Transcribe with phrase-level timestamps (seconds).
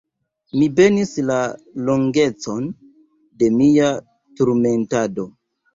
[0.61, 1.37] Mi benis la
[1.91, 2.67] longecon
[3.43, 3.95] de mia
[4.43, 5.33] turmentado.